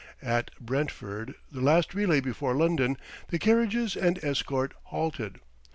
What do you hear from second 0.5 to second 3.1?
Brentford, the last relay before London,